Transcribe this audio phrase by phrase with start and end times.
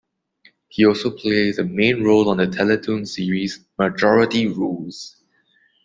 [0.67, 5.17] He also plays a main role on the Teletoon series "Majority Rules!".